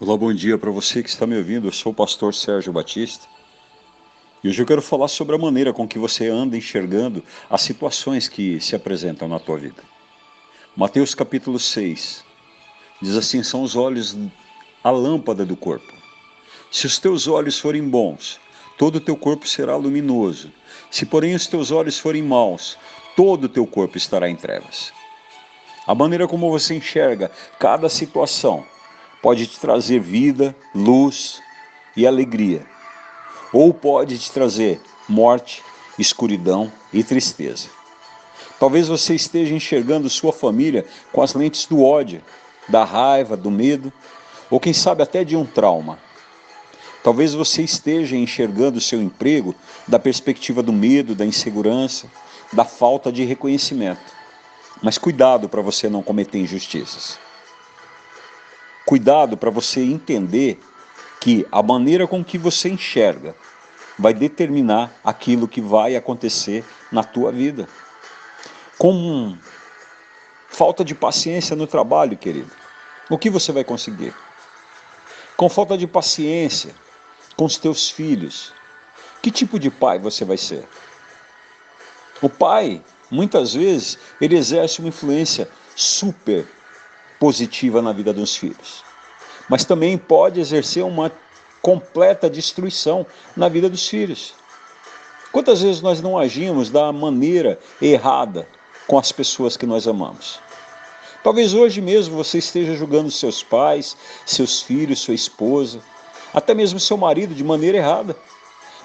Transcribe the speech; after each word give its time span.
Olá, 0.00 0.16
bom 0.16 0.32
dia 0.32 0.56
para 0.56 0.70
você 0.70 1.02
que 1.02 1.08
está 1.08 1.26
me 1.26 1.36
ouvindo. 1.36 1.66
Eu 1.66 1.72
sou 1.72 1.90
o 1.90 1.94
pastor 1.94 2.32
Sérgio 2.32 2.72
Batista. 2.72 3.26
E 4.44 4.48
hoje 4.48 4.62
eu 4.62 4.66
quero 4.66 4.80
falar 4.80 5.08
sobre 5.08 5.34
a 5.34 5.38
maneira 5.38 5.72
com 5.72 5.88
que 5.88 5.98
você 5.98 6.28
anda 6.28 6.56
enxergando 6.56 7.20
as 7.50 7.62
situações 7.62 8.28
que 8.28 8.60
se 8.60 8.76
apresentam 8.76 9.26
na 9.26 9.40
tua 9.40 9.58
vida. 9.58 9.82
Mateus 10.76 11.16
capítulo 11.16 11.58
6 11.58 12.24
diz 13.02 13.16
assim: 13.16 13.42
são 13.42 13.60
os 13.64 13.74
olhos 13.74 14.16
a 14.84 14.90
lâmpada 14.92 15.44
do 15.44 15.56
corpo. 15.56 15.92
Se 16.70 16.86
os 16.86 17.00
teus 17.00 17.26
olhos 17.26 17.58
forem 17.58 17.82
bons, 17.82 18.38
todo 18.78 18.96
o 18.96 19.00
teu 19.00 19.16
corpo 19.16 19.48
será 19.48 19.74
luminoso. 19.74 20.52
Se, 20.92 21.04
porém, 21.04 21.34
os 21.34 21.48
teus 21.48 21.72
olhos 21.72 21.98
forem 21.98 22.22
maus, 22.22 22.78
todo 23.16 23.46
o 23.46 23.48
teu 23.48 23.66
corpo 23.66 23.98
estará 23.98 24.30
em 24.30 24.36
trevas. 24.36 24.92
A 25.88 25.92
maneira 25.92 26.28
como 26.28 26.52
você 26.52 26.76
enxerga 26.76 27.32
cada 27.58 27.88
situação 27.88 28.64
pode 29.22 29.46
te 29.46 29.58
trazer 29.58 30.00
vida, 30.00 30.54
luz 30.74 31.40
e 31.96 32.06
alegria, 32.06 32.66
ou 33.52 33.72
pode 33.72 34.18
te 34.18 34.30
trazer 34.30 34.80
morte, 35.08 35.62
escuridão 35.98 36.72
e 36.92 37.02
tristeza. 37.02 37.68
Talvez 38.58 38.88
você 38.88 39.14
esteja 39.14 39.54
enxergando 39.54 40.10
sua 40.10 40.32
família 40.32 40.84
com 41.12 41.22
as 41.22 41.34
lentes 41.34 41.66
do 41.66 41.82
ódio, 41.82 42.22
da 42.68 42.84
raiva, 42.84 43.36
do 43.36 43.50
medo, 43.50 43.92
ou 44.50 44.58
quem 44.58 44.72
sabe 44.72 45.02
até 45.02 45.24
de 45.24 45.36
um 45.36 45.46
trauma. 45.46 45.98
Talvez 47.02 47.32
você 47.32 47.62
esteja 47.62 48.16
enxergando 48.16 48.80
seu 48.80 49.00
emprego 49.00 49.54
da 49.86 49.98
perspectiva 49.98 50.62
do 50.62 50.72
medo, 50.72 51.14
da 51.14 51.24
insegurança, 51.24 52.10
da 52.52 52.64
falta 52.64 53.12
de 53.12 53.24
reconhecimento. 53.24 54.12
Mas 54.82 54.98
cuidado 54.98 55.48
para 55.48 55.62
você 55.62 55.88
não 55.88 56.02
cometer 56.02 56.38
injustiças. 56.38 57.18
Cuidado 58.88 59.36
para 59.36 59.50
você 59.50 59.82
entender 59.82 60.58
que 61.20 61.46
a 61.52 61.62
maneira 61.62 62.06
com 62.06 62.24
que 62.24 62.38
você 62.38 62.70
enxerga 62.70 63.36
vai 63.98 64.14
determinar 64.14 64.90
aquilo 65.04 65.46
que 65.46 65.60
vai 65.60 65.94
acontecer 65.94 66.64
na 66.90 67.04
tua 67.04 67.30
vida. 67.30 67.68
Com 68.78 69.36
falta 70.48 70.82
de 70.82 70.94
paciência 70.94 71.54
no 71.54 71.66
trabalho, 71.66 72.16
querido, 72.16 72.50
o 73.10 73.18
que 73.18 73.28
você 73.28 73.52
vai 73.52 73.62
conseguir? 73.62 74.14
Com 75.36 75.50
falta 75.50 75.76
de 75.76 75.86
paciência 75.86 76.74
com 77.36 77.44
os 77.44 77.58
teus 77.58 77.90
filhos, 77.90 78.54
que 79.20 79.30
tipo 79.30 79.58
de 79.58 79.68
pai 79.68 79.98
você 79.98 80.24
vai 80.24 80.38
ser? 80.38 80.66
O 82.22 82.30
pai, 82.30 82.82
muitas 83.10 83.52
vezes, 83.52 83.98
ele 84.18 84.38
exerce 84.38 84.78
uma 84.78 84.88
influência 84.88 85.46
super 85.76 86.48
positiva 87.18 87.82
na 87.82 87.92
vida 87.92 88.12
dos 88.12 88.36
filhos, 88.36 88.84
mas 89.48 89.64
também 89.64 89.96
pode 89.98 90.40
exercer 90.40 90.84
uma 90.84 91.10
completa 91.60 92.30
destruição 92.30 93.06
na 93.36 93.48
vida 93.48 93.68
dos 93.68 93.86
filhos. 93.88 94.34
Quantas 95.32 95.60
vezes 95.60 95.82
nós 95.82 96.00
não 96.00 96.18
agimos 96.18 96.70
da 96.70 96.92
maneira 96.92 97.58
errada 97.80 98.48
com 98.86 98.98
as 98.98 99.12
pessoas 99.12 99.56
que 99.56 99.66
nós 99.66 99.86
amamos? 99.86 100.40
Talvez 101.22 101.52
hoje 101.52 101.80
mesmo 101.80 102.16
você 102.16 102.38
esteja 102.38 102.74
julgando 102.74 103.10
seus 103.10 103.42
pais, 103.42 103.96
seus 104.24 104.62
filhos, 104.62 105.00
sua 105.00 105.14
esposa, 105.14 105.80
até 106.32 106.54
mesmo 106.54 106.78
seu 106.80 106.96
marido 106.96 107.34
de 107.34 107.44
maneira 107.44 107.78
errada. 107.78 108.16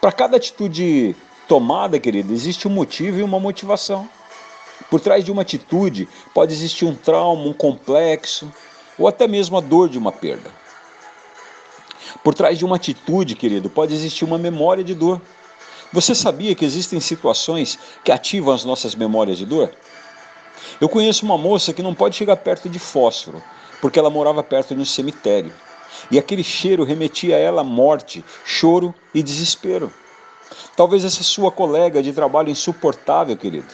Para 0.00 0.12
cada 0.12 0.36
atitude 0.36 1.16
tomada, 1.48 1.98
querido, 1.98 2.32
existe 2.32 2.68
um 2.68 2.70
motivo 2.70 3.18
e 3.18 3.22
uma 3.22 3.40
motivação. 3.40 4.08
Por 4.90 5.00
trás 5.00 5.24
de 5.24 5.30
uma 5.30 5.42
atitude 5.42 6.08
pode 6.32 6.52
existir 6.52 6.84
um 6.84 6.94
trauma, 6.94 7.42
um 7.42 7.52
complexo, 7.52 8.50
ou 8.98 9.06
até 9.06 9.26
mesmo 9.26 9.56
a 9.56 9.60
dor 9.60 9.88
de 9.88 9.98
uma 9.98 10.10
perda. 10.10 10.50
Por 12.24 12.34
trás 12.34 12.58
de 12.58 12.64
uma 12.64 12.76
atitude, 12.76 13.34
querido, 13.34 13.68
pode 13.68 13.94
existir 13.94 14.24
uma 14.24 14.38
memória 14.38 14.82
de 14.82 14.94
dor. 14.94 15.20
Você 15.92 16.14
sabia 16.14 16.54
que 16.54 16.64
existem 16.64 17.00
situações 17.00 17.78
que 18.02 18.10
ativam 18.10 18.52
as 18.52 18.64
nossas 18.64 18.94
memórias 18.94 19.38
de 19.38 19.46
dor? 19.46 19.72
Eu 20.80 20.88
conheço 20.88 21.24
uma 21.24 21.38
moça 21.38 21.72
que 21.72 21.82
não 21.82 21.94
pode 21.94 22.16
chegar 22.16 22.36
perto 22.36 22.68
de 22.68 22.78
fósforo, 22.78 23.42
porque 23.80 23.98
ela 23.98 24.10
morava 24.10 24.42
perto 24.42 24.74
de 24.74 24.80
um 24.80 24.84
cemitério. 24.84 25.52
E 26.10 26.18
aquele 26.18 26.44
cheiro 26.44 26.84
remetia 26.84 27.36
a 27.36 27.38
ela 27.38 27.64
morte, 27.64 28.24
choro 28.44 28.94
e 29.14 29.22
desespero. 29.22 29.92
Talvez 30.76 31.04
essa 31.04 31.22
sua 31.22 31.50
colega 31.50 32.02
de 32.02 32.12
trabalho 32.12 32.50
insuportável, 32.50 33.36
querido, 33.36 33.68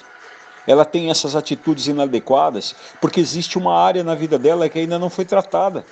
ela 0.66 0.84
tem 0.84 1.10
essas 1.10 1.36
atitudes 1.36 1.86
inadequadas 1.86 2.74
porque 3.00 3.20
existe 3.20 3.58
uma 3.58 3.78
área 3.78 4.02
na 4.02 4.14
vida 4.14 4.38
dela 4.38 4.68
que 4.68 4.78
ainda 4.78 4.98
não 4.98 5.10
foi 5.10 5.24
tratada. 5.24 5.84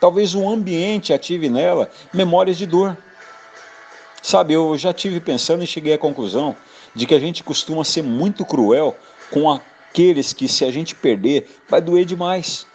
Talvez 0.00 0.34
o 0.34 0.48
ambiente 0.48 1.12
ative 1.12 1.48
nela 1.48 1.90
memórias 2.12 2.56
de 2.56 2.66
dor. 2.66 2.96
Sabe, 4.22 4.54
eu 4.54 4.76
já 4.76 4.92
tive 4.92 5.20
pensando 5.20 5.62
e 5.62 5.66
cheguei 5.66 5.94
à 5.94 5.98
conclusão 5.98 6.56
de 6.94 7.06
que 7.06 7.14
a 7.14 7.20
gente 7.20 7.44
costuma 7.44 7.84
ser 7.84 8.02
muito 8.02 8.44
cruel 8.44 8.96
com 9.30 9.50
aqueles 9.50 10.32
que, 10.32 10.48
se 10.48 10.64
a 10.64 10.70
gente 10.70 10.94
perder, 10.94 11.48
vai 11.68 11.80
doer 11.80 12.04
demais. 12.04 12.66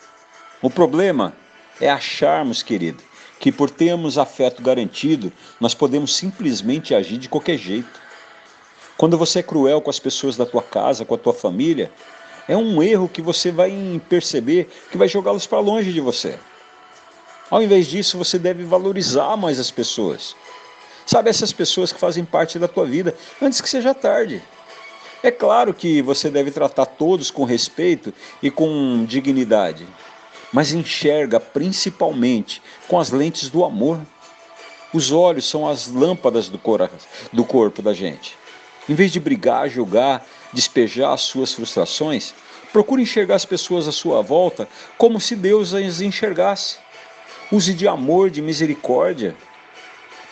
O 0.62 0.69
problema 0.69 1.34
é 1.79 1.90
acharmos, 1.90 2.63
querido, 2.63 3.03
que 3.40 3.52
por 3.52 3.69
termos 3.69 4.17
afeto 4.17 4.62
garantido, 4.62 5.31
nós 5.59 5.73
podemos 5.73 6.16
simplesmente 6.16 6.96
agir 6.96 7.17
de 7.17 7.29
qualquer 7.29 7.57
jeito. 7.57 8.04
Quando 8.97 9.17
você 9.17 9.39
é 9.39 9.44
cruel 9.44 9.81
com 9.81 9.89
as 9.89 10.00
pessoas 10.00 10.38
da 10.38 10.45
tua 10.45 10.63
casa, 10.63 11.03
com 11.03 11.16
a 11.16 11.17
tua 11.17 11.33
família, 11.33 11.91
é 12.47 12.56
um 12.56 12.81
erro 12.81 13.09
que 13.09 13.22
você 13.22 13.51
vai 13.51 14.01
perceber 14.07 14.69
que 14.89 14.97
vai 14.97 15.07
jogá-los 15.07 15.45
para 15.45 15.59
longe 15.59 15.91
de 15.91 16.00
você. 16.00 16.39
Ao 17.50 17.61
invés 17.61 17.88
disso, 17.88 18.17
você 18.17 18.39
deve 18.39 18.63
valorizar 18.63 19.35
mais 19.35 19.59
as 19.59 19.69
pessoas. 19.69 20.35
Sabe 21.05 21.29
essas 21.29 21.51
pessoas 21.51 21.91
que 21.91 22.00
fazem 22.00 22.23
parte 22.23 22.57
da 22.57 22.67
tua 22.67 22.85
vida 22.85 23.16
antes 23.41 23.59
que 23.61 23.69
seja 23.69 23.94
tarde. 23.94 24.41
É 25.22 25.29
claro 25.29 25.73
que 25.73 26.01
você 26.01 26.29
deve 26.29 26.50
tratar 26.50 26.85
todos 26.85 27.29
com 27.29 27.44
respeito 27.44 28.13
e 28.41 28.50
com 28.50 29.05
dignidade, 29.05 29.85
mas 30.53 30.72
enxerga 30.72 31.39
principalmente 31.39 32.61
com 32.88 33.00
as 33.00 33.11
lentes 33.11 33.50
do 33.50 33.66
amor. 33.66 34.00
Os 34.94 35.11
olhos 35.11 35.50
são 35.50 35.67
as 35.67 35.88
lâmpadas 35.88 36.47
do, 36.47 36.59
do 37.34 37.44
corpo 37.44 37.81
da 37.81 37.94
gente. 37.94 38.38
Em 38.88 38.94
vez 38.94 39.12
de 39.12 39.19
brigar, 39.19 39.69
julgar, 39.69 40.25
despejar 40.53 41.13
as 41.13 41.22
suas 41.22 41.53
frustrações, 41.53 42.34
procure 42.72 43.01
enxergar 43.01 43.35
as 43.35 43.46
pessoas 43.46 43.88
à 43.88 43.91
sua 43.91 44.22
volta 44.22 44.68
como 44.97 45.19
se 45.19 45.35
Deus 45.35 45.73
as 45.73 46.01
enxergasse. 46.01 46.78
Use 47.51 47.73
de 47.73 47.88
amor, 47.88 48.29
de 48.29 48.41
misericórdia. 48.41 49.35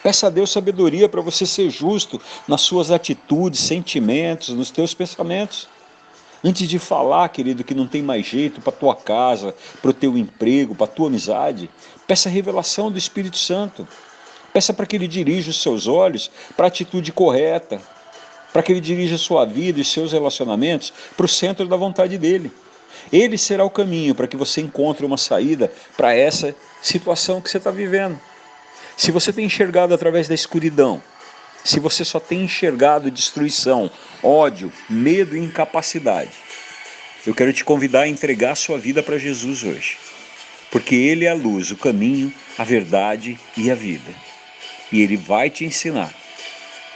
Peça 0.04 0.28
a 0.28 0.30
Deus 0.30 0.52
sabedoria 0.52 1.08
para 1.08 1.22
você 1.22 1.46
ser 1.46 1.70
justo 1.70 2.22
nas 2.48 2.62
suas 2.62 2.92
atitudes, 2.92 3.60
sentimentos, 3.60 4.50
nos 4.50 4.70
teus 4.70 4.94
pensamentos. 4.94 5.70
Antes 6.44 6.68
de 6.68 6.78
falar, 6.78 7.30
querido, 7.30 7.64
que 7.64 7.74
não 7.74 7.88
tem 7.88 8.04
mais 8.04 8.26
jeito 8.26 8.60
para 8.60 8.74
tua 8.74 8.96
casa, 8.96 9.56
para 9.82 9.92
o 9.92 9.94
teu 9.94 10.18
emprego, 10.18 10.76
para 10.76 10.88
tua 10.88 11.08
amizade, 11.08 11.70
peça 12.06 12.28
a 12.28 12.32
revelação 12.32 12.92
do 12.92 12.98
Espírito 12.98 13.38
Santo. 13.38 13.88
Peça 14.52 14.74
para 14.74 14.86
que 14.86 14.98
ele 14.98 15.08
dirija 15.08 15.50
os 15.50 15.62
seus 15.62 15.88
olhos 15.88 16.30
para 16.58 16.66
a 16.66 16.68
atitude 16.68 17.14
correta, 17.14 17.82
para 18.54 18.62
que 18.62 18.72
ele 18.72 18.80
dirija 18.80 19.16
a 19.16 19.20
sua 19.20 19.44
vida 19.46 19.82
e 19.82 19.84
seus 19.84 20.14
relacionamentos 20.14 20.94
para 21.18 21.26
o 21.26 21.30
centro 21.30 21.68
da 21.68 21.76
vontade 21.76 22.20
dele. 22.20 22.52
Ele 23.12 23.38
será 23.38 23.66
o 23.66 23.70
caminho 23.70 24.14
para 24.14 24.28
que 24.28 24.38
você 24.38 24.62
encontre 24.62 25.04
uma 25.06 25.18
saída 25.18 25.74
para 25.98 26.14
essa 26.14 26.56
situação 26.82 27.42
que 27.42 27.50
você 27.50 27.58
está 27.58 27.72
vivendo. 27.72 28.20
Se 28.96 29.12
você 29.12 29.34
tem 29.34 29.46
enxergado 29.46 29.94
através 29.94 30.28
da 30.28 30.36
escuridão, 30.36 31.02
se 31.64 31.80
você 31.80 32.06
só 32.06 32.20
tem 32.20 32.44
enxergado 32.44 33.10
destruição, 33.10 33.90
ódio, 34.22 34.72
medo 34.88 35.36
e 35.36 35.40
incapacidade, 35.40 36.32
eu 37.26 37.34
quero 37.34 37.52
te 37.52 37.64
convidar 37.64 38.02
a 38.02 38.08
entregar 38.08 38.56
sua 38.56 38.78
vida 38.78 39.02
para 39.02 39.18
Jesus 39.18 39.64
hoje. 39.64 39.98
Porque 40.70 40.96
Ele 40.96 41.26
é 41.26 41.30
a 41.30 41.36
luz, 41.36 41.72
o 41.72 41.78
caminho, 41.78 42.34
a 42.58 42.64
verdade 42.64 43.40
e 43.56 43.72
a 43.72 43.76
vida. 43.76 44.12
E 44.92 45.02
Ele 45.02 45.18
vai 45.18 45.50
te 45.50 45.66
ensinar 45.66 46.14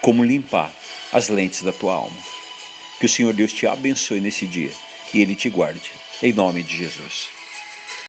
como 0.01 0.23
limpar 0.23 0.71
as 1.11 1.29
lentes 1.29 1.61
da 1.61 1.71
tua 1.71 1.95
alma. 1.95 2.17
Que 2.99 3.05
o 3.05 3.09
Senhor 3.09 3.33
Deus 3.33 3.53
te 3.53 3.67
abençoe 3.67 4.19
nesse 4.21 4.47
dia 4.47 4.71
e 5.13 5.21
Ele 5.21 5.35
te 5.35 5.49
guarde. 5.49 5.93
Em 6.21 6.33
nome 6.33 6.63
de 6.63 6.75
Jesus. 6.75 7.36